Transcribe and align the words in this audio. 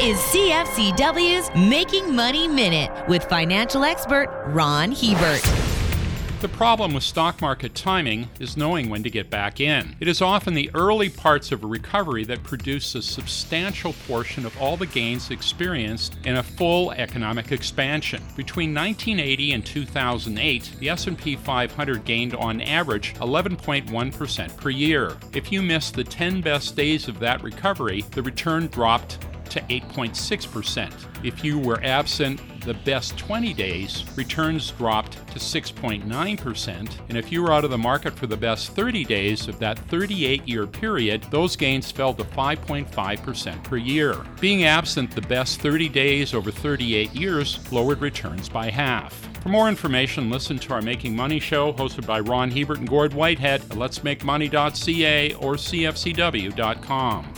is 0.00 0.16
CFCW's 0.18 1.50
Making 1.68 2.14
Money 2.14 2.46
Minute 2.46 3.08
with 3.08 3.24
financial 3.24 3.82
expert 3.82 4.28
Ron 4.46 4.92
Hebert. 4.92 5.42
The 6.40 6.48
problem 6.48 6.94
with 6.94 7.02
stock 7.02 7.40
market 7.40 7.74
timing 7.74 8.30
is 8.38 8.56
knowing 8.56 8.90
when 8.90 9.02
to 9.02 9.10
get 9.10 9.28
back 9.28 9.58
in. 9.58 9.96
It 9.98 10.06
is 10.06 10.22
often 10.22 10.54
the 10.54 10.70
early 10.72 11.08
parts 11.08 11.50
of 11.50 11.64
a 11.64 11.66
recovery 11.66 12.22
that 12.26 12.44
produce 12.44 12.94
a 12.94 13.02
substantial 13.02 13.92
portion 14.06 14.46
of 14.46 14.56
all 14.62 14.76
the 14.76 14.86
gains 14.86 15.32
experienced 15.32 16.16
in 16.24 16.36
a 16.36 16.44
full 16.44 16.92
economic 16.92 17.50
expansion. 17.50 18.22
Between 18.36 18.72
1980 18.72 19.52
and 19.52 19.66
2008, 19.66 20.76
the 20.78 20.90
S&P 20.90 21.34
500 21.34 22.04
gained 22.04 22.36
on 22.36 22.60
average 22.60 23.14
11.1% 23.14 24.56
per 24.56 24.70
year. 24.70 25.16
If 25.32 25.50
you 25.50 25.60
missed 25.60 25.94
the 25.94 26.04
10 26.04 26.40
best 26.40 26.76
days 26.76 27.08
of 27.08 27.18
that 27.18 27.42
recovery, 27.42 28.02
the 28.12 28.22
return 28.22 28.68
dropped 28.68 29.18
to 29.50 29.60
8.6%. 29.62 31.24
If 31.24 31.44
you 31.44 31.58
were 31.58 31.82
absent 31.82 32.40
the 32.60 32.74
best 32.74 33.16
20 33.16 33.54
days, 33.54 34.04
returns 34.16 34.72
dropped 34.72 35.12
to 35.28 35.38
6.9%. 35.38 36.90
And 37.08 37.18
if 37.18 37.32
you 37.32 37.42
were 37.42 37.52
out 37.52 37.64
of 37.64 37.70
the 37.70 37.78
market 37.78 38.14
for 38.14 38.26
the 38.26 38.36
best 38.36 38.72
30 38.72 39.04
days 39.04 39.48
of 39.48 39.58
that 39.58 39.78
38 39.78 40.46
year 40.46 40.66
period, 40.66 41.22
those 41.30 41.56
gains 41.56 41.90
fell 41.90 42.14
to 42.14 42.24
5.5% 42.24 43.64
per 43.64 43.76
year. 43.76 44.16
Being 44.40 44.64
absent 44.64 45.10
the 45.10 45.22
best 45.22 45.60
30 45.60 45.88
days 45.88 46.34
over 46.34 46.50
38 46.50 47.14
years 47.14 47.72
lowered 47.72 48.00
returns 48.00 48.48
by 48.48 48.70
half. 48.70 49.28
For 49.40 49.48
more 49.48 49.68
information, 49.68 50.30
listen 50.30 50.58
to 50.58 50.74
our 50.74 50.82
Making 50.82 51.16
Money 51.16 51.40
show 51.40 51.72
hosted 51.72 52.06
by 52.06 52.20
Ron 52.20 52.50
Hebert 52.50 52.78
and 52.78 52.88
Gord 52.88 53.14
Whitehead 53.14 53.62
at 53.62 53.68
letsmakemoney.ca 53.68 55.34
or 55.34 55.54
cfcw.com. 55.54 57.34